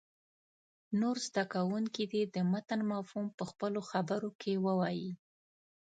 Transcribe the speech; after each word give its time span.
نور 0.99 1.17
زده 1.27 1.43
کوونکي 1.53 2.03
دې 2.11 2.21
د 2.35 2.35
متن 2.51 2.81
مفهوم 2.91 3.27
په 3.37 3.43
خپلو 3.51 3.79
خبرو 3.89 4.29
کې 4.41 4.51
ووایي. 4.65 5.11